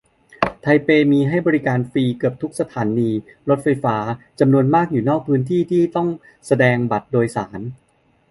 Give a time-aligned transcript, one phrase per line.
[0.61, 1.45] ไทเปมีให้ใช้
[1.91, 3.09] ฟรีเกือบทุกสถานี
[3.49, 3.95] รถไฟฟ้า
[4.39, 6.07] จำนวนมากอยู่นอกพื้นที่ที่ต้อง
[6.47, 7.59] แสดงบัตรโดยสาร